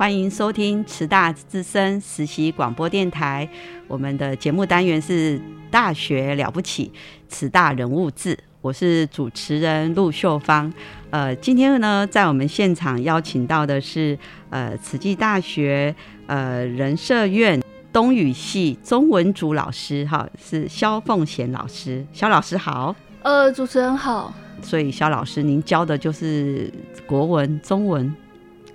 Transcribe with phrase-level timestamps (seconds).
[0.00, 3.46] 欢迎收听慈大之声实习广播电台。
[3.86, 5.38] 我们的节目单元是
[5.70, 6.90] 《大学了不起》，
[7.28, 8.34] 慈大人物志。
[8.62, 10.72] 我是主持人陆秀芳。
[11.10, 15.94] 呃，今天呢，在我们现场邀请到的是呃，慈济大学
[16.26, 17.62] 呃人社院
[17.92, 22.02] 东语系中文组老师，哈，是肖凤贤老师。
[22.10, 22.96] 肖老师好。
[23.20, 24.32] 呃，主持人好。
[24.62, 26.72] 所以肖老师，您教的就是
[27.06, 28.16] 国文、中文？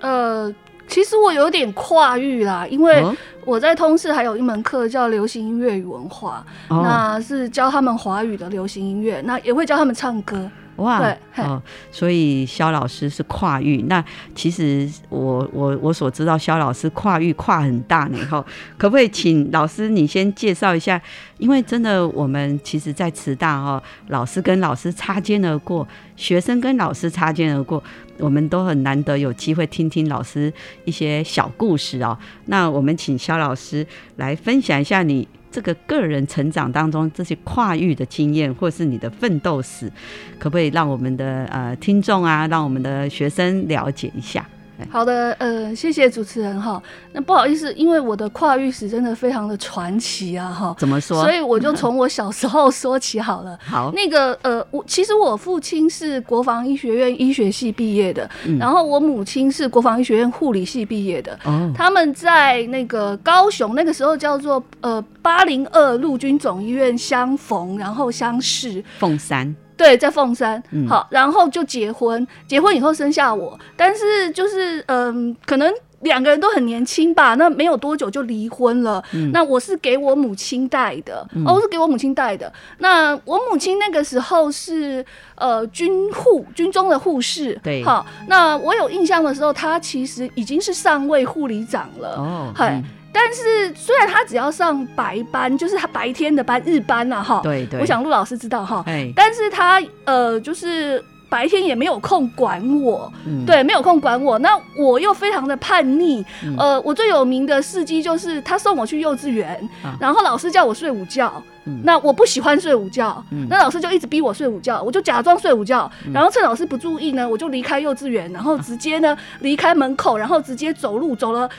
[0.02, 0.54] 呃。
[0.88, 3.04] 其实我有点跨域啦，因为
[3.44, 10.50] 我在通识还有一门课叫流行音乐与文化，那是教他们华语的流行音乐，那也会教他们唱歌。
[10.78, 13.86] 哇，对，哦，所以肖老师是跨域。
[13.88, 14.04] 那
[14.36, 18.18] 其实我我我所知道，肖老师跨域跨很大呢。
[18.30, 18.44] 哈，
[18.78, 21.02] 可不可以请老师你先介绍一下？
[21.38, 27.82] 因为真的，我们其实，在慈大哈，老师跟老师擦肩而过，学生跟老师擦肩而过，
[28.20, 30.52] 我们都很难得有机会听听老师
[30.84, 32.18] 一些小故事哦。
[32.46, 33.86] 那我们请肖老师
[34.18, 35.28] 来分享一下你。
[35.52, 39.90] 这个个人成长当中这些跨域的经验，或是你的奋斗史，
[40.38, 44.46] 可不可以让我们的呃听众啊，让我们的学生了解一下？
[44.90, 46.82] 好的，呃，谢谢主持人哈。
[47.14, 50.76] 那不好意思，因为我的跨域史真的非常的传奇啊哈。
[50.78, 51.22] 怎么说？
[51.22, 53.58] 所以我就从我小时候说起好了。
[53.64, 61.38] 好，那个呃，我其实我父亲是国防医学院医学系毕业的，然后我母亲是国防医学院护理系毕业的。
[61.46, 68.84] 哦，他们在那个高雄那个时候叫做呃八零二陆军总医院相逢，然后相识。
[69.00, 69.56] 凤山。
[69.78, 79.04] 对，在凤山，好，然后就结婚，结婚以后生下我，但是就是嗯，可能两个人都很年轻吧，那没有多久就离婚了。
[79.34, 82.52] 那我是给我母亲带的，哦，是给我母亲带的。
[82.78, 87.60] 那我母亲那个时候是呃军护，军中的护士。
[87.64, 92.16] 对，好，那我有印象的时候，她其实已经是上位护理长了。
[92.18, 92.84] 哦，嗨。
[93.16, 97.40] 但是虽然他只要上白班，就是他白天的班日班呐，哈。
[97.42, 97.80] 对对。
[97.80, 98.84] 我想陆老师知道哈。
[98.86, 99.10] 哎。
[99.16, 103.12] 但是他呃，就是白天也没有空管我，
[103.48, 104.38] 对，没有空管我。
[104.40, 106.24] 那我又非常的叛逆，
[106.58, 111.42] 呃，我最有名的事迹就是他送我去幼稚园，然后老师叫我睡午觉，
[111.84, 121.50] 那我不喜欢睡午觉，那老师就一直逼我睡午觉，我就假装睡午觉，然后趁老师不注意呢，我就离开幼稚园，然后直接呢离开门口，然后直接走路走了。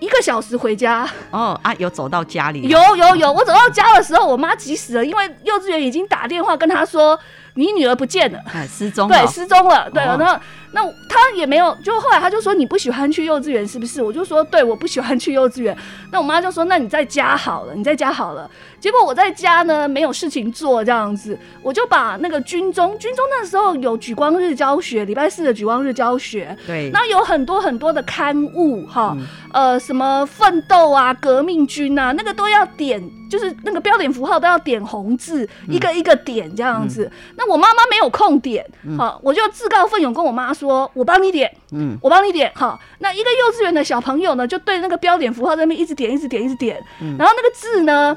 [0.00, 2.62] 一个小时回家哦啊，有走到家里？
[2.68, 7.18] 有有有，我走到家的时候，我妈急死了，因为幼稚园已经打电话跟她说，
[7.54, 8.38] 你女儿不见了，
[8.68, 10.40] 失踪，对，失踪了，对，然后
[10.72, 14.02] 那她也没有，就后来她就说你不喜欢去幼稚园是不是？
[14.02, 15.76] 我就说对，我不喜欢去幼稚园。
[16.12, 18.50] 那我妈就说那你在家好了，你在家好了。
[18.84, 29.16] 结果我在家呢没有事情做，这样子，我就把那个军中，军中那时候有举光日教学，礼拜四的举光日教学，对，那有很多很多的刊物，哈，
[29.54, 37.10] 呃，什么奋斗啊，革命军啊，那个都要点，就是那个标点符号都要点红字，一个一个点这样子。
[37.38, 38.62] 那我妈妈没有空点，
[38.98, 42.78] 好，我就自告奋勇跟我妈说，我帮你点，嗯，我帮你点，哈。
[42.98, 46.78] 那一个幼稚园的小朋友呢，就对那个标点符号在那边一直点，一直点，一直点，
[47.18, 48.14] 然后那个字呢。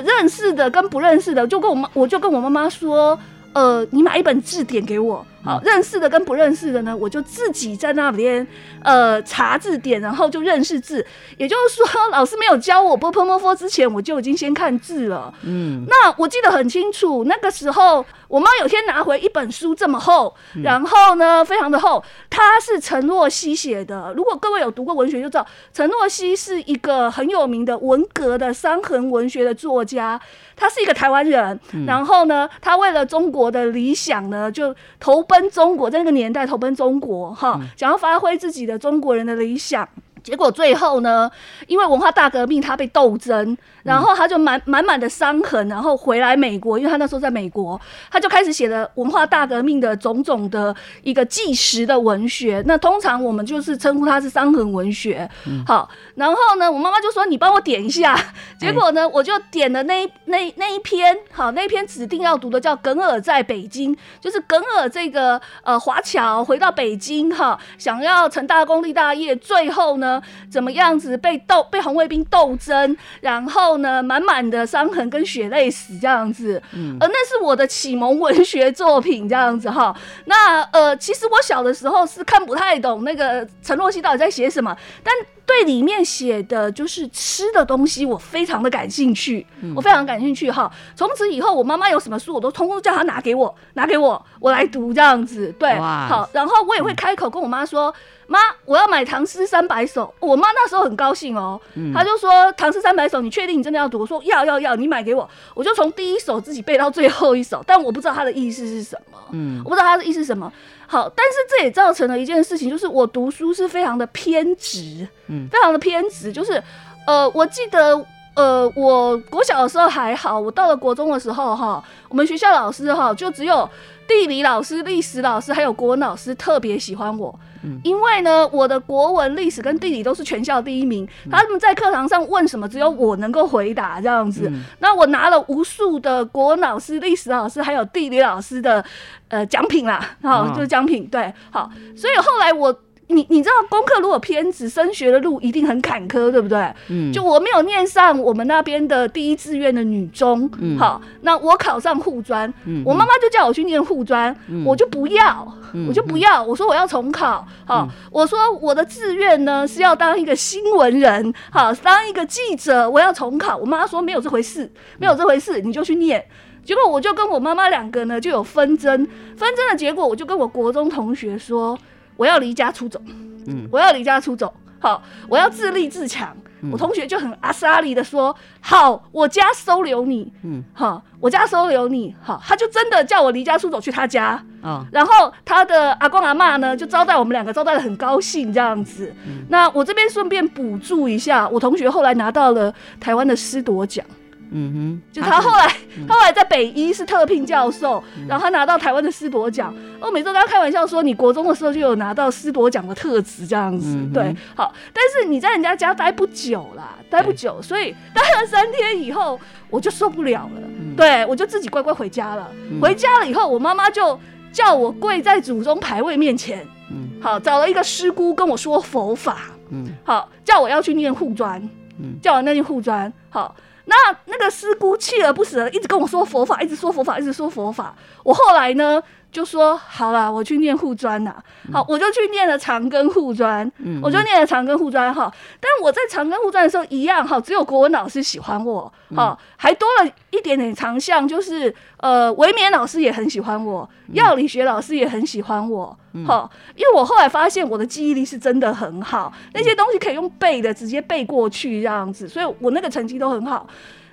[0.00, 3.18] 认识的跟不认识的，就跟我妈，我就跟我妈妈说，
[3.52, 8.46] 呃，你买一本字典给我，好，认识的跟不认识的呢，我就自己在那边
[8.82, 11.04] 呃查字典，然后就认识字。
[11.38, 15.32] 也就是说，老师没有教我 b p m f 之前，我就已经先看字了。
[15.42, 24.12] 嗯，那我记得很清楚，那个时候我妈有天拿回一本书这么厚，然后呢非常的厚，它是陈若曦写的。
[24.14, 30.20] 如果各位有读过文学，就知道陈若曦是一个很有名的文革的伤痕文学的作家。
[30.54, 39.88] 他是一个台湾人，然后呢，他为了中国的理想呢，就投奔中国，在那个年代投奔中国，哈，想要发挥自己的中国人的理想。
[40.22, 41.30] 结果最后呢，
[41.66, 47.80] 因为文化大革命，他被斗争，然后他就满满满的伤痕，然后回来美国，因为他那时候在美国，
[48.10, 52.62] 他就开始写了文化大革命的种种的一个纪实的文学。
[52.66, 55.26] 那通常我们就是称呼它是伤痕文学。
[55.66, 58.18] 好，然后呢，我妈妈就说：“你帮我点一下。”
[58.58, 70.20] 结果呢，我就点了那那那一篇，好，那一篇指定要读的叫《耿尔在北京》，就是耿尔这个呃华侨回到北京，哈，想要成大功立大业，最后呢。
[70.50, 79.94] 怎么样子被斗被红卫兵斗争，然后呢，满满的伤痕跟血泪史这样子，嗯，而那是我的启蒙文学作品这样子哈。
[80.24, 85.14] 那呃，其实我小的时候是看不太懂那个陈若曦到底在写什么，但。
[85.50, 89.44] 对里面写的就是吃的东西，我非常的感兴趣，
[89.74, 90.70] 我非常感兴趣哈。
[90.94, 95.52] 从此以后，我妈妈有什么书，我都通通叫她拿给我，拿给我，我来读这样子。
[95.58, 95.74] 对，
[96.08, 97.92] 好，然后我也会开口跟我妈说
[98.28, 101.60] ：“妈，我要买《唐诗三百首》。”我妈那时候很高兴哦，
[101.92, 110.52] 她就说：“《唐诗三百首》，你确定你真的要读？”我说：“要要要，你买给我。”我就从第一首自己背到最后一首，但我不知道她的意思是什么，嗯，我不知道她的意思是什么。
[110.90, 116.32] 好，但是这也造成了一件事情，就是我读书是非常的偏执，嗯，非常的偏执。
[116.32, 116.60] 就是，
[117.06, 117.94] 呃，我记得，
[118.40, 123.68] 呃，我国小的时候还好，我到了国中的时候，哈，我们学校老师哈，就只有
[124.08, 127.38] 地理老师、历史老师还有国文老师特别喜欢我。
[127.84, 134.50] 因为呢，我的国文、历史跟地理都是全校第一名，他们在课堂上问什么，只有我能够回答这样子。
[134.78, 138.82] 那我拿了无数的国文老师、历史老师还有地理老师的
[139.28, 141.06] 呃奖品啦，好，就是奖品。
[141.08, 142.74] 对，好，所以后来我。
[143.12, 146.72] 你你知道功课如果偏执，升学的路一定很坎坷，对不对？
[146.88, 152.52] 嗯，就我没有念上我们那边的第一志愿的女中，好，那我考上护专，
[152.84, 154.34] 我妈妈就叫我去念护专，
[154.64, 155.46] 我就不要，
[155.88, 163.56] 我就不要，我说我要重考，好，我说我的志愿呢是要当一个新闻人，好，当一个记者，我要重考。
[163.56, 166.24] 我妈说没有这回事，没有这回事，你就去念。
[166.64, 171.78] 结果我就跟我妈妈两个呢就有纷争，纷争的结果，我就跟我国中同学说。
[172.16, 173.00] 我要离家出走，
[173.46, 176.36] 嗯，我要离家出走，好，我要自立自强。
[176.70, 189.10] 我同学就很阿莎里的说，好，我家收留你，嗯，好，我家收留你，好，他就真的叫我离家出走去他家，啊，然后他的阿公阿妈呢就招待我们两个，招待的很高兴这样子。
[189.48, 192.70] 那我这边顺便补助一下，我同学后来拿到了
[193.00, 194.04] 台湾的师铎奖。
[194.52, 195.68] 嗯哼，就他后来，
[196.08, 199.74] 他后来在北医是特聘教授，然后他拿到台湾的师铎奖。
[200.00, 204.74] 我每次跟他开玩笑说，你国中的时候就有拿到师铎奖的特质这样子，对，好。
[204.92, 209.38] 但是你在人家家待不久啦，待不久，所以待了三天以后，
[209.68, 210.62] 我就受不了了，
[210.96, 212.50] 对我就自己乖乖回家了。
[212.80, 214.18] 回家了以后，我妈妈就
[214.52, 221.60] 叫我跪在祖宗牌位面前，嗯，好，找了一个师姑跟我说佛法，嗯，好，叫我要去念护专，
[221.98, 223.54] 嗯，叫我念护专，好。
[223.90, 227.92] 那那个师姑锲而不舍，一直跟我说佛法，一直说佛法，一直说佛法。
[228.22, 231.34] 我后来呢就说好了，我去念护专呐。
[231.72, 233.70] 好，我就去念了长庚护专，
[234.02, 235.32] 我就念了长庚护专哈。
[235.60, 245.96] 但我在长庚护专的时候一样哈，只有国文老师喜欢我，哈，还多了一点点长项，就是呃，维勉老师也很喜欢我，药理学老师也很喜欢我。
[246.26, 253.64] 哈，因为我后来发现我的记忆力是真的很好，那些东西可以用背的，直接背过去这样子，所以我那个成绩都很好。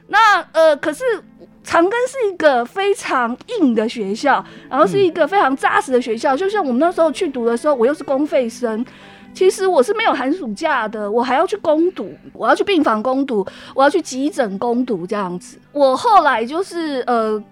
[0.08, 1.04] 那呃，可是
[1.64, 6.36] 长庚是一个非常硬的学校，然后是一个非常扎实的学校。
[6.36, 8.86] 就像我们那时候去读的时候，我又是公费生，
[9.34, 13.46] 其实我是没有寒暑假的，我还要去攻读，我要去病房攻读，
[13.76, 15.58] 我要去急诊攻读这样子。
[15.74, 17.44] 我后来就是呃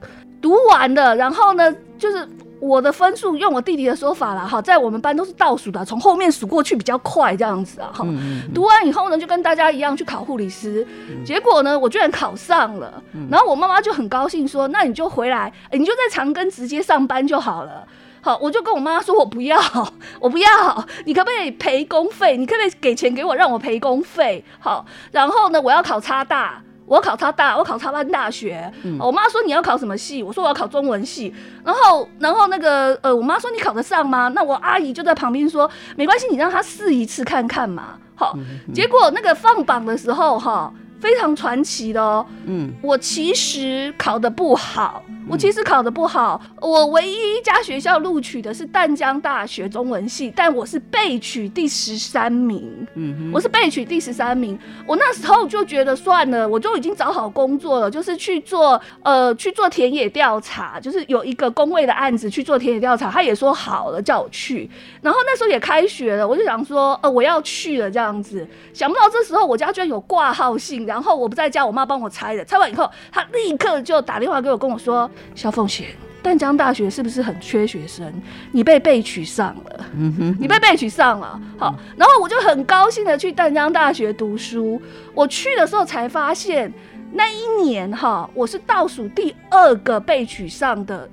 [0.41, 2.27] 读完的，然后呢就是。
[2.65, 8.05] 我的分数用我弟弟的说法啦哈，在我们班都是倒数的，从后面数过去比较快这样子啊哈。
[8.53, 10.85] 读完以后呢，就跟大家一样去考护理师，
[11.23, 13.01] 结果呢，我居然考上了。
[13.29, 17.85] 然后我妈妈就很高兴说：“那你就回来，你就在长庚直接上班就好了。”
[18.21, 19.59] 好，我就跟我妈妈说：“我不要，
[20.19, 22.35] 我不要，你可不可以赔工费？
[22.35, 24.43] 你可不可以给钱给我，让我赔工费？
[24.59, 28.71] 好，然后呢，我要考差大。”我考超大，我考超班大学。
[28.99, 30.21] 我妈说你要考什么系？
[30.21, 31.33] 我说我要考中文系。
[31.63, 34.27] 然后，然后那个呃，我妈说你考得上吗？
[34.35, 37.97] 那我阿姨就在旁边说没关系，你让她试一次看看嘛。
[38.15, 38.37] 好，
[38.73, 40.71] 结果那个放榜的时候哈。
[41.05, 54.57] 非常传奇的哦，嗯，我其实考的不好，我其实考的不好，我唯一一家学校录取的是淡江大学中文系，但我是被取第十三名，嗯，我是被取第十三名，
[54.87, 64.67] 我那时候就觉得算了，我就已经找好工作了，就是去做呃去做田野调查，就是有一个工位的案子去做田野调查，他也说好了叫我去，
[65.03, 70.83] 然后那时候也开学了，我就想说呃我要去了这样子，想不到这时候我家居然有挂号信。
[70.95, 72.45] 然后我不在家，我妈帮我拆的。
[72.45, 75.87] 拆完以后，她立刻就打电话给我，跟我说：“肖凤贤，
[76.23, 78.09] 淡江大学是不是很缺学生？
[78.53, 81.37] 你被被取上了，嗯哼，你被被取上了。
[81.57, 84.81] 好，然后我就很高兴的去淡江大学读书。
[85.13, 86.71] 我去的时候才发现，
[87.11, 91.09] 那一年哈，我是倒数第二个被取上的。”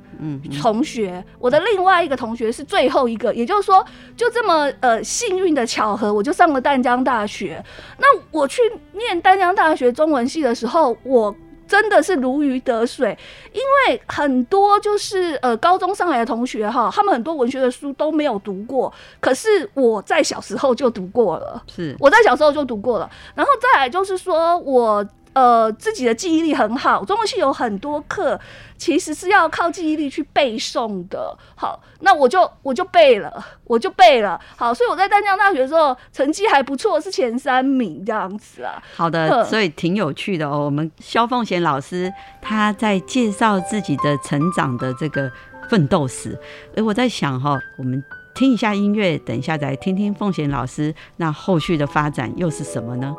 [0.61, 3.85] 同学，我的另外一个同学是最后一个，也就是说，
[4.17, 7.62] 就这么呃幸运的巧合，我就上了淡江大学。
[7.99, 8.61] 那我去
[8.93, 11.35] 念淡江大学中文系的时候，我
[11.67, 13.17] 真的是如鱼得水，
[13.52, 23.11] 因为很多就是呃高中上来的同学哈，他们很多文学的书都没有读过，可是我在小时候就读过了，是我在小时候就读过了。
[23.35, 25.07] 然后再来就是说我。
[25.35, 28.39] 呃，自己的记忆力很好，中文系有很多课
[28.77, 31.37] 其实是要靠记忆力去背诵的。
[31.55, 33.33] 好，那我就我就背了，
[33.65, 34.39] 我就背了。
[34.57, 38.83] 好，所以我在淡江大学的时候成绩还不错，是前三名这样子啊。
[38.95, 40.67] 好的，所以挺有趣的哦。
[40.67, 42.12] 我们肖凤贤老师
[42.43, 45.31] 他在介绍自己的成长的这个
[45.71, 46.39] 奋斗史。
[46.77, 53.15] 哎，我在想哈，我们听一下音乐，等一下再听听凤贤老师那后续的发展又是什么呢？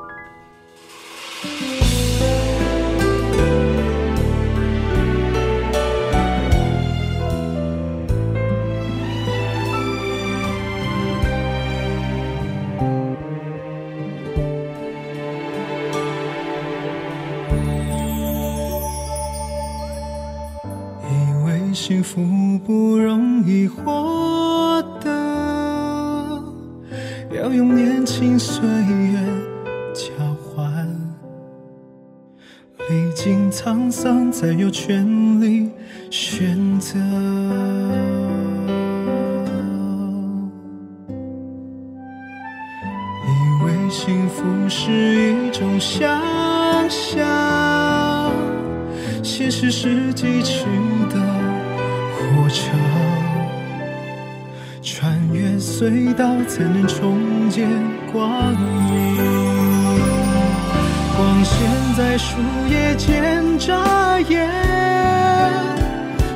[21.86, 22.24] 幸福
[22.66, 26.42] 不容易获得，
[27.36, 29.20] 要用年轻岁月
[29.94, 30.88] 交换。
[32.88, 35.06] 历经沧桑，才有权
[35.42, 35.70] 利
[36.10, 36.98] 选择。
[43.28, 43.32] 以
[43.66, 46.18] 为幸福是一种想
[46.90, 48.32] 象，
[49.22, 50.64] 现实是汲取
[51.10, 51.43] 的。
[52.36, 52.72] 火车
[54.82, 57.68] 穿越隧道，才能重见
[58.12, 59.18] 光明。
[61.16, 62.38] 光线在树
[62.70, 64.50] 叶间眨眼，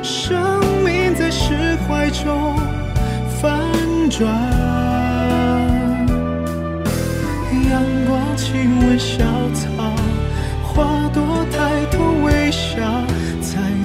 [0.02, 2.56] 生命在释怀中
[3.40, 3.58] 翻
[4.08, 4.28] 转。
[7.70, 9.18] 阳光亲吻小
[9.52, 9.66] 草，
[10.62, 13.07] 花朵抬头微笑。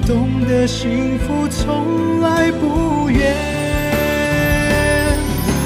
[0.06, 3.34] 懂得幸福从来不远，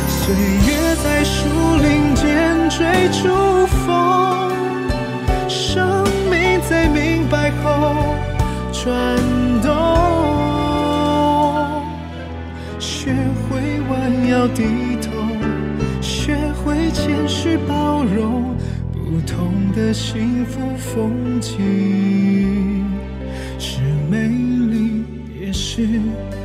[0.07, 1.49] 岁月在树
[1.83, 4.53] 林间追逐风，
[5.49, 8.15] 生命在明白后
[8.73, 9.19] 转
[9.61, 9.69] 动，
[12.79, 13.13] 学
[13.51, 15.11] 会弯腰低头，
[16.01, 18.55] 学会谦虚包容
[18.93, 22.68] 不同的幸福风景。
[25.87, 26.38] 去。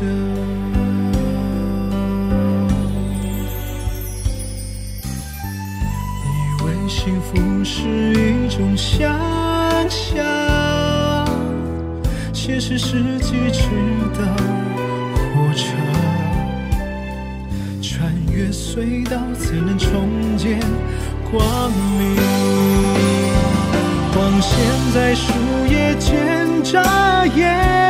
[0.00, 0.06] 的
[6.24, 9.14] 以为幸福是一种想
[9.88, 11.26] 象
[12.32, 13.68] 其实是极致
[14.14, 14.24] 的
[15.14, 15.76] 火车
[17.82, 20.58] 穿越隧道才能重见
[21.30, 22.16] 光明。
[24.14, 24.58] 光线
[24.94, 25.32] 在树
[25.68, 27.89] 叶间眨眼。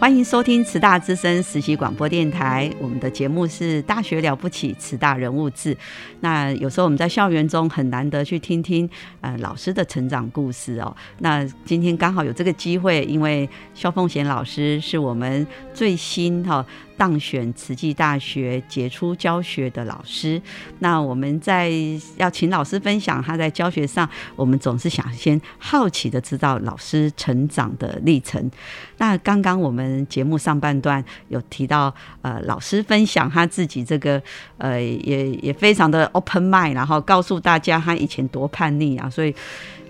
[0.00, 5.76] 欢迎收听慈大之声实习广播电台，我们的节目是《大学了不起》慈大人物志。
[6.20, 8.88] 那有时候我们在校园中很难得去听听
[9.20, 10.96] 呃老师的成长故事哦。
[11.18, 16.64] 那今天刚好有这个机会，因为肖凤贤老师是我们最新哈。
[17.00, 20.38] 当选慈济大学杰出教学的老师，
[20.80, 21.72] 那我们在
[22.18, 28.50] 要请老师分享他在教学上，我们总是想先好奇的知道老师成长的历程。
[28.98, 34.22] 那刚刚我们节目上半段有提到，呃，老师分享他自己这个，
[34.58, 39.34] 呃，也也非常的 open mind，然后告诉大家他以前多叛逆啊，所以。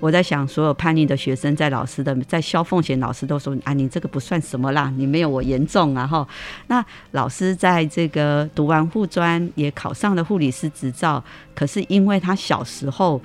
[0.01, 6.27] 我在想，所有叛逆的学生在老师的在肖凤贤老师都说啊，你这个不算什么啦，你没有我严重啊哈。
[6.69, 11.23] 那老师在这个读完护专，也考上了护理师执照，
[11.55, 13.21] 可是因为他小时候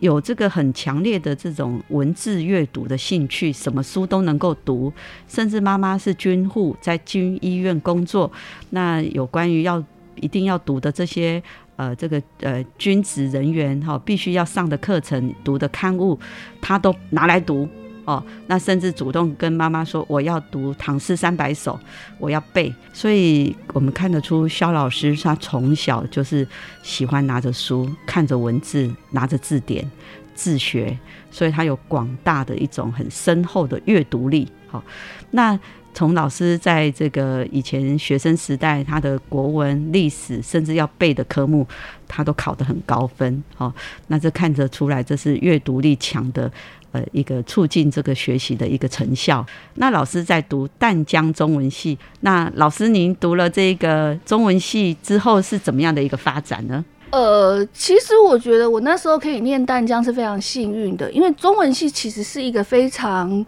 [0.00, 4.92] 有这个很强烈的这种文字阅读的兴趣，什么书都能够读，
[5.26, 8.30] 甚至妈妈是军护，在军医院工作，
[8.68, 9.82] 那有关于要
[10.16, 11.42] 一定要读的这些。
[11.76, 16.18] 呃，这个呃，军职人员哈，必须要上的课程、读的刊物，
[16.60, 17.68] 他都拿来读
[18.06, 18.24] 哦。
[18.46, 21.74] 那甚至主动跟妈妈说：“我要读《唐诗三百首》，
[22.18, 26.48] 我要背。”所以，我们看得出肖老师他从小就是
[26.82, 29.88] 喜欢拿着书、看着文字、拿着字典
[30.34, 30.98] 自学，
[31.30, 34.48] 所以他有广大的一种很深厚的阅读力。
[34.68, 34.82] 好，
[35.30, 35.58] 那。
[35.96, 41.66] 从老师在这个以前学生时代，他的国文、历史，甚至要背的科目，
[42.06, 43.42] 他都考得很高分。
[43.56, 43.72] 哦，
[44.08, 46.52] 那这看得出来，这是阅读力强的，
[46.92, 49.42] 呃，一个促进这个学习的一个成效。
[49.76, 56.84] 那老师在读淡江中文系，那老师您读了这个中文系之后是怎么样的一个发展呢？
[57.08, 63.46] 呃，其实我觉得我那时候可以念淡江是非常幸运的，因为中文系其实是一个非常。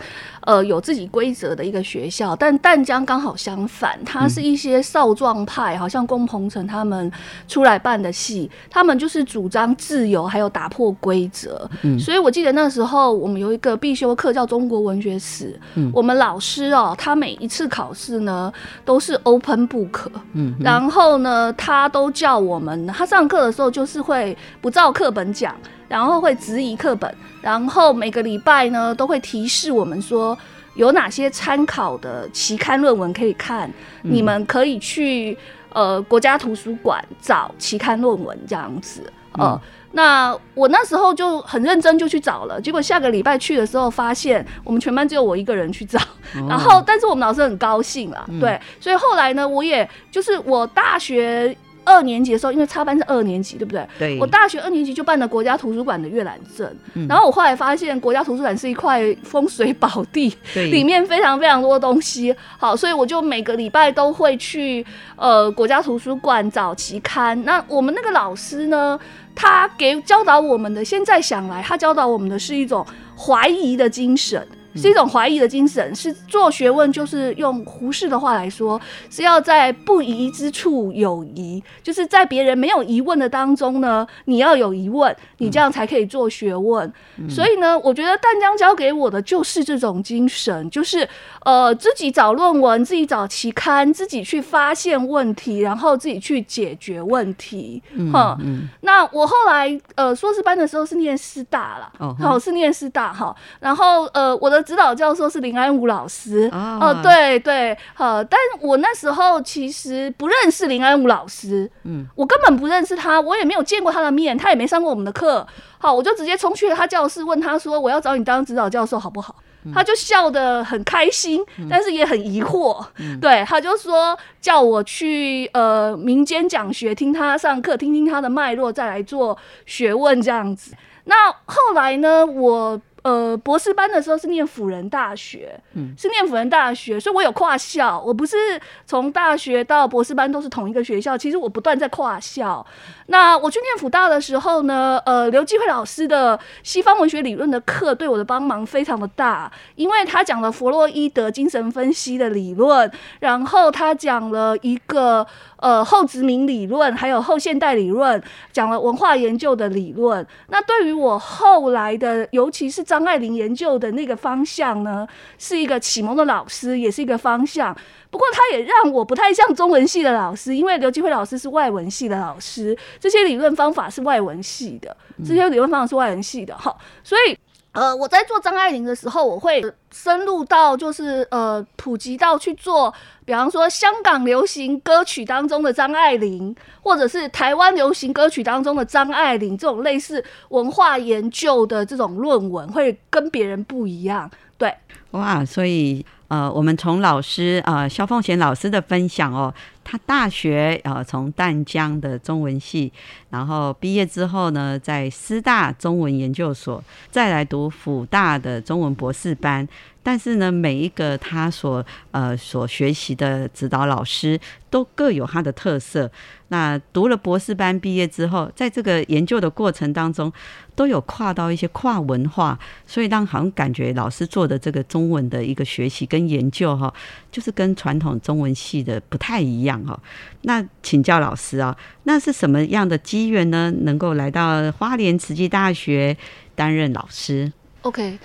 [0.48, 7.12] 呃，有自己规则的一个学校，但淡江刚好相反，它是一些少壮派，好像龚鹏程他们
[7.46, 11.70] 出来办的戏，他们就是主张自由，还有打破规则。
[11.82, 18.50] 嗯，所以我记得那时候我们有一个必修课叫中国文学史，嗯，我们老师哦，他每一次考试呢
[18.86, 25.54] 都是 open book，嗯，然后呢，他都叫我们，他上课的时候就是会不照课本讲。
[25.88, 30.36] 然后会质疑课本，然后每个礼拜呢都会提示我们说
[30.74, 33.70] 有哪些参考的期刊论文可以看，
[34.02, 35.36] 你们可以去
[35.72, 39.10] 呃国家图书馆找期刊论文这样子。
[39.32, 39.60] 呃，
[39.92, 45.98] 那我那时候就很认真就去找了，结果下个礼拜去的时候发现我们全班只有我一个人去找，
[46.48, 51.56] 然后但是我们老师很高兴啦，对，所以后来呢，我也就是我大学。
[51.88, 53.88] 二年级的时候，因为插班是二年级，对不对？
[53.98, 54.18] 对。
[54.20, 56.70] 我大学二年级就办了国家图书馆的阅览证，
[57.08, 62.34] 然后我后来发现国家图书馆是一块风水宝地，里面非常非常多东西。
[62.58, 64.84] 好，所以我就每个礼拜都会去
[65.16, 67.42] 呃国家图书馆找期刊。
[67.44, 68.98] 那我们那个老师呢，
[69.34, 72.84] 他给教导我们的，现在想来，他教导我们的是一种
[73.16, 74.46] 怀疑的精神。
[74.78, 86.90] 是一种怀疑的精神，是做学问，就是用胡适的话来说，是要在不疑之处有疑，就是在别人没有疑问的当中呢，你要有疑问，你这样才可以做学问。
[87.28, 91.08] 所以呢，我觉得淡江教给我的就是这种精神，就是
[91.44, 97.82] 呃自己找论文，自己找期刊，自己去发现问题，然后自己去解决问题。
[98.12, 98.38] 哈，
[98.82, 104.64] 那我后来呃硕士班的时候是念师大了，哦，是念师大哈，然后呃我的。
[104.68, 115.46] 指导教授是林安武老师哦，对对，好，但我那时候其实不认识林安武老师，嗯，我根本不认识他，我也没有见过他的面，他也没上过我们的课，
[115.78, 119.36] 好，我就直接冲去了他教室，问他说：“我要找你当指导教授好不好？”
[119.72, 122.84] 他就笑得很开心，但是也很疑惑。
[123.22, 130.74] 对，他就说叫我去呃民间讲学，听他上课，听听他的脉络，再来做学问这样子。
[131.04, 132.78] 那后来呢，我。
[133.08, 138.36] 呃，博士班的时候是念辅仁大学，嗯，是念辅仁大学，所以我有跨校，我不是
[138.84, 142.66] 从大学到博士班都是同一个学校，其实我不断在跨校。
[143.06, 155.26] 那我去念辅大的时候呢，呃，刘继慧老师的西方文学理论的课对我的帮忙非常的大，因为他讲了弗洛伊德精神分析的理论，然后他讲了一个。
[155.58, 160.26] 呃，后殖民理论还有后现代理论，讲了文化研究的理论。
[160.48, 165.06] 那对于我后来的，尤其是张爱玲研究的那个方向呢，
[165.38, 167.76] 是一个启蒙的老师，也是一个方向。
[168.10, 176.56] 不过，他也让我不太像中文系的老师，因为刘继辉老师是外文系的老师，这些理论方法是外文系的，这些理论方法是外文系的。
[176.56, 177.36] 哈，所以。
[177.78, 179.62] 呃，我在做张爱玲的时候，我会
[179.92, 182.92] 深入到就是呃普及到去做，
[183.24, 194.28] 比方说香港流行歌曲当中的张爱玲，或者是台湾流行歌曲当中的张爱玲这种类似文化研究的这种论文，会跟别人不一样。
[194.56, 194.74] 对，
[195.12, 199.54] 哇，所以呃，我们从老师啊肖凤贤老师的分享哦。
[199.90, 202.92] 他大学呃从淡江的中文系，
[203.30, 209.66] 然后毕业之后呢，在师大中文研究所，再来读辅大的中文博士班。
[210.08, 214.40] 但是呢，每一个他所呃所学习的指导老师
[214.70, 216.10] 都各有他的特色。
[216.48, 220.32] 那读了博士班毕业之后，在这个研究的过程当中，
[220.74, 226.90] 都有跨到一些跨文化，所以让好像感觉老师做的这个中文的一个学习跟研究哈，
[227.30, 230.00] 就是跟传统中文系的不太一样哈。
[230.44, 233.70] 那请教老师啊，那是什么样的机缘呢？
[233.82, 236.16] 能够来到花莲慈济大学
[236.54, 238.18] 担任老师？OK，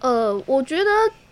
[0.00, 0.84] 呃，我觉得。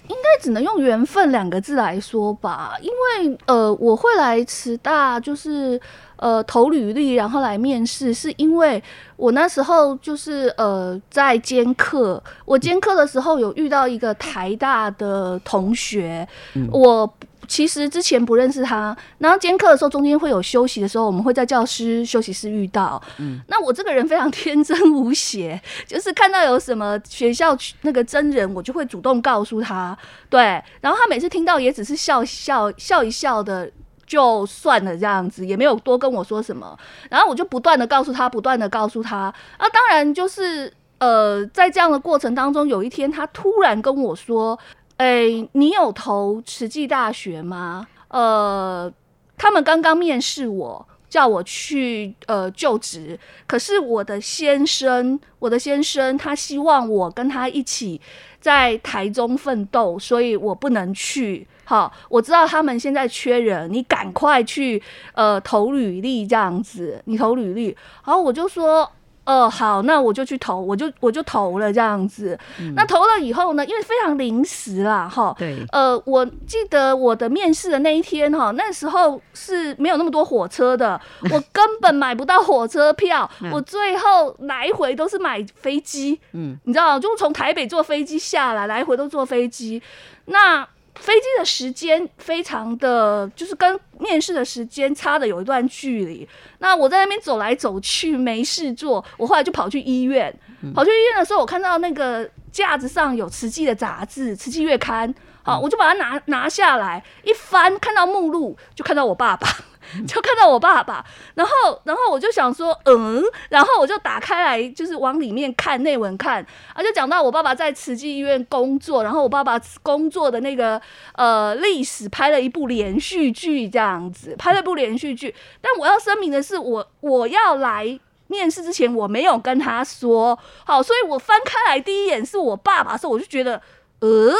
[0.08, 5.80] 应该只能用缘分两个字来说吧，因为呃，我会来慈大，就是
[6.18, 8.80] 呃投履历，然后来面试，是因为
[9.16, 16.28] 我那时候就是呃在兼课，我兼课的时候有遇到一个台大的同学，
[16.70, 17.12] 我。
[17.46, 23.02] 其实之前不认识他，然后兼课的时候中间会有休息的时候，我们会在教室休息室遇到。
[23.16, 29.96] 嗯，那我这个人非常天真无邪， 就是看到有什么学校那个真人，我就会主动告诉他。
[30.28, 33.70] 对，然后他每次听到也只是笑笑笑一笑的，
[34.08, 36.76] 就算了这样子，也没有多跟我说什么。
[37.08, 39.32] 然后我就不断的告诉他，不断的告诉他。
[39.56, 44.58] 啊，当然就是呃，在这样的过程当中，有一天他突然跟我说。
[44.98, 47.86] 哎，你有投慈济大学吗？
[48.08, 48.92] 呃，
[49.36, 53.16] 他们刚刚面试我，叫我去呃就职。
[53.46, 58.00] 可是我的先生，我的先生他希望我跟他一起
[58.40, 61.46] 在台中奋斗，所以我不能去。
[61.68, 67.66] 好，我知道他们现在缺人，你赶快去呃投履历这样子，你投履历。
[68.06, 68.90] 然后我就说。
[69.28, 72.38] 哦，好，那我就去投，我就我就投了这样子。
[72.74, 75.34] 那投了以后呢，因为非常临时啦，哈。
[75.38, 75.62] 对。
[75.70, 80.98] 呃，我记得我的面试的那一天，哈，那时候是没有那么多火车的，
[81.30, 86.18] 我根本买不到火车票， 我最后来回都是买飞机。
[86.32, 86.56] 嗯。
[86.64, 89.82] 你知道，就从台北坐飞机下来，来回都坐飞机。
[90.24, 90.66] 那。
[90.98, 96.28] 飞机的时间非常的就是跟面试的时间差的有一段距离。
[96.58, 100.34] 那我在那边走来走去没事做，我后来就跑去医院。
[100.74, 105.08] 跑去医院的时候，我看到那个架子上有慈济的杂志《慈济月刊》，
[105.44, 109.48] 好，我就把它拿拿下来，一翻看到目录，就看到我爸爸。
[110.06, 120.80] 就看到我爸爸，然后，然后我就想说，嗯，然后我就打开来，就是往里面看内文看，啊，就讲到我爸爸在慈济医院工作，然后我爸爸工作的那个
[121.14, 125.34] 呃历史拍了一部连续剧，这样子拍了一部连续剧。
[125.60, 133.60] 但我要声明的是，我我要来面试之前，我没有跟他说，好，所以我翻开来第一眼是我爸爸的时候，我就觉得，
[134.00, 134.32] 呃。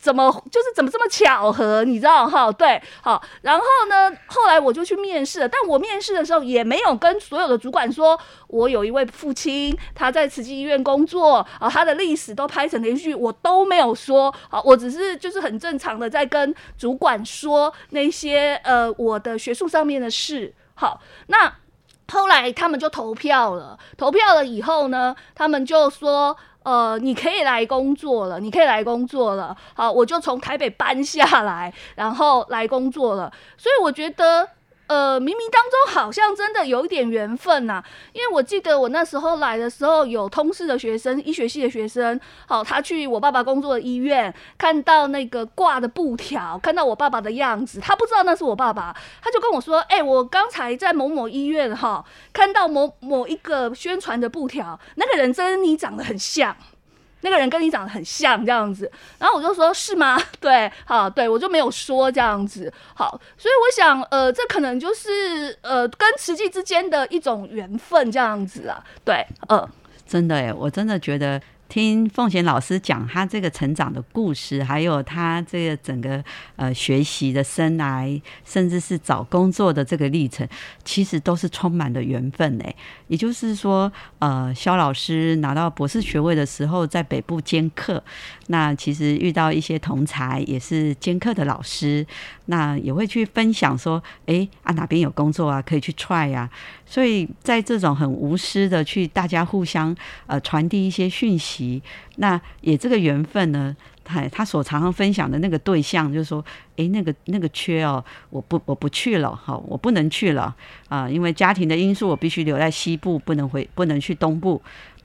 [0.00, 1.84] 怎么就是怎么这么巧合？
[1.84, 2.50] 你知道哈？
[2.50, 5.48] 对，好，然后呢，后来我就去面试了。
[5.48, 14.34] 但我面试的时候也没有跟所有的主管说，我有一位父亲，他在慈济医院工作啊，他的历史都拍成连续剧，我都没有说。
[14.48, 20.54] 好，我只是就是很正常的在跟主管说那些呃我的学术上面的事。
[20.74, 21.52] 好，那
[22.10, 26.34] 后来他们就投票了，投票了以后呢，他们就说。
[26.62, 29.56] 呃，你可以来工作了，你可以来工作了。
[29.74, 33.32] 好，我就从台北搬下来，然后来工作了。
[33.56, 34.46] 所以我觉得，
[34.90, 37.80] 呃，冥冥当中好像真的有一点缘分呐。
[38.12, 56.56] 因为我记得我那时候来的时候，有通识的学生，医学系的学生，好，他去我爸爸工作的医院，看到那个挂的布条，看到我爸爸的样子，他不知道那是我爸爸，他就跟我说：“哎，我刚才在某某医院哈，看到某某一个宣传的布条，那个人跟你长得很像。”
[57.22, 60.20] 那个人跟你长得很像这样子，然后我就说是吗？
[60.40, 69.68] 对，好，对我就没有说这样子，好，所以我想，呃，这可能就是呃跟慈济之间的一种缘分这样子啊，对，呃，
[70.06, 71.40] 真的哎，我真的觉得。
[71.70, 76.22] 听凤贤老师讲他这个成长的故事，还有他这个整个
[76.56, 80.46] 呃学习的生涯，甚至是找工作的这个历程，
[80.84, 82.76] 其实都是充满了缘分诶。
[83.06, 88.02] 也就是说，呃，肖老师拿到博士学位的时候，在北部兼课，
[88.48, 92.04] 那其实遇到一些同才也是兼课的老师，
[92.46, 96.50] 那也会去分享说，哎啊哪边有工作啊，可以去 try 呀。
[96.90, 99.94] 所以在这种很无私的去大家互相
[100.26, 101.80] 呃传递一些讯息，
[102.16, 110.52] 那也这个缘分呢，他他所常常分享的那个对象就是说，诶，那个那个缺哦，我不我不去了，好，我不能去了
[110.88, 114.60] 啊，因为家庭的因素，我必须留在西部，不能回不能去东部。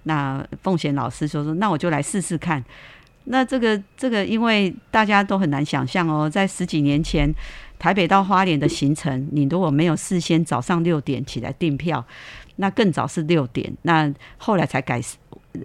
[0.08, 2.65] 那凤贤老师说说，那我就来试试看。
[3.26, 7.34] 那这个这个，因为大家都很难想象哦，在十几年前。
[7.78, 12.04] 台北到花莲的行程，你如果没有事先早上六点起来订票，
[12.56, 15.00] 那更早是六点，那后来才改，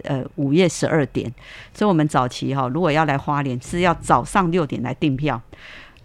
[0.03, 1.33] 呃，午夜十二点。
[1.73, 5.41] 所以，我们早期哈，如果要来花莲，是要早上六点来订票。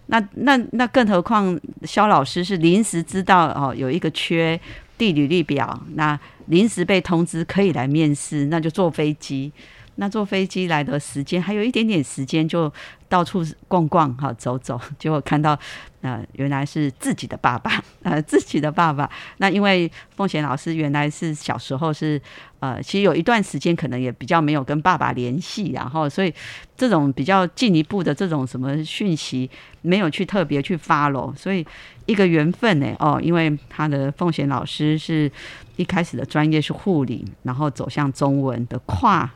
[0.05, 4.57] 那那那，更何况肖老师是临时知道哦，有一个缺
[4.97, 9.51] 地履历表，那临时被通知可以来面试，那就坐飞机。
[9.97, 12.71] 那坐飞机来的时间还有一点点时间，就
[13.09, 15.57] 到处逛逛哈，走走，结果看到，
[16.01, 19.09] 呃，原来是自己的爸爸，呃， 自己的爸爸。
[19.37, 22.21] 那因为奉贤老师原来是小时候是，
[22.59, 26.31] 呃，其实有一段时间可能也比较没有跟爸爸联系，然后所以
[26.75, 29.49] 这种比较进一步的这种什么讯息
[29.81, 31.65] 没有去特别去发喽，所以
[32.05, 35.31] 一个缘分呢，哦，因为他的奉贤老师是
[35.75, 39.27] 一开始的专业是护理，然后走向中文的跨。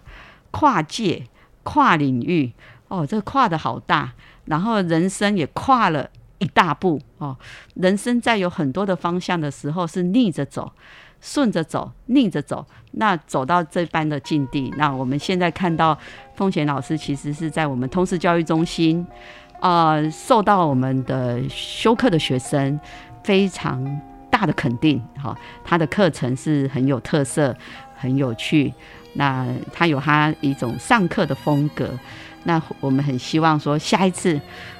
[0.52, 1.24] 跨界、
[1.64, 2.52] 跨领域，
[2.88, 4.14] 哦，这跨的好大，
[4.46, 7.36] 然后人生也跨了一大步哦。
[7.76, 10.72] 人生在有很多的方向的时候，是逆着走、
[11.20, 14.74] 顺着走、逆着走，那走到这般的境地。
[14.78, 15.98] 那我们现在看到
[16.36, 19.06] 风贤老师，其实是在我们通识教育中心，
[19.62, 22.80] 呃，受到我们的修课的学生
[23.24, 25.02] 非常大的肯定。
[25.22, 27.56] 哈，他的课程是很有特色、
[27.96, 28.74] 很有趣。
[29.14, 31.90] 那他有他一种上课的风格，
[32.44, 34.40] 那我们很希望说下一次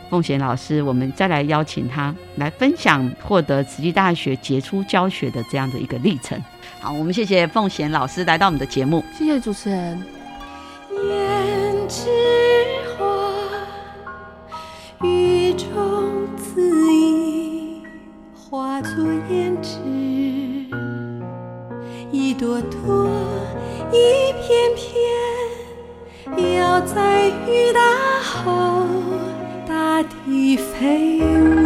[0.10, 6.42] 凤贤老师，我们再来邀请他来分享获得慈济大学杰出教学的这样的一个历程。
[6.80, 10.02] 好，我们谢谢凤贤老师来到我们的节目，谢谢主持人。
[10.92, 12.10] 胭脂
[12.98, 13.32] 花，
[15.08, 15.68] 雨中
[16.38, 17.84] 恣意，
[18.34, 18.92] 化作
[19.30, 19.78] 胭脂，
[22.12, 23.10] 一朵朵。
[23.92, 27.80] 一片片，要在雨打
[28.22, 28.86] 后，
[29.68, 31.61] 大地飞舞。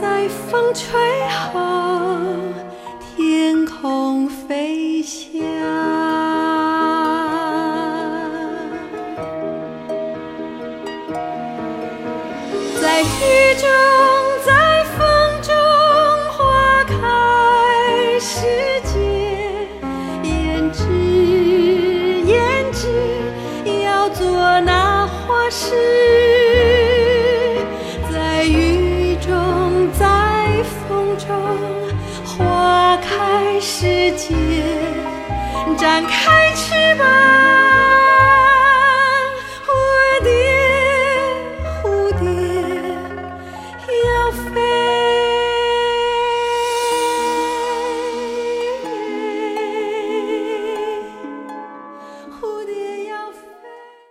[0.00, 1.60] 在风吹后，
[3.00, 4.75] 天空飞